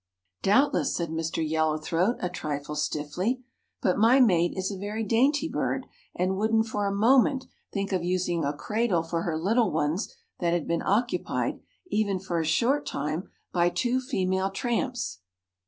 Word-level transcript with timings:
"Doubtless," 0.41 0.95
said 0.95 1.09
Mr. 1.09 1.47
Yellow 1.47 1.77
throat, 1.77 2.15
a 2.21 2.27
trifle 2.27 2.75
stiffly, 2.75 3.43
"but 3.83 3.99
my 3.99 4.19
mate 4.19 4.57
is 4.57 4.71
a 4.71 4.77
very 4.79 5.03
dainty 5.03 5.47
bird 5.47 5.85
and 6.15 6.37
wouldn't 6.37 6.65
for 6.65 6.87
a 6.87 6.91
moment 6.91 7.45
think 7.71 7.91
of 7.91 8.03
using 8.03 8.43
a 8.43 8.51
cradle 8.51 9.03
for 9.03 9.21
her 9.21 9.37
little 9.37 9.69
ones 9.71 10.11
that 10.39 10.53
had 10.53 10.67
been 10.67 10.81
occupied, 10.81 11.59
even 11.85 12.17
for 12.17 12.39
a 12.39 12.45
short 12.45 12.87
time, 12.87 13.29
by 13.53 13.69
two 13.69 13.99
female 14.01 14.49
tramps." 14.49 15.19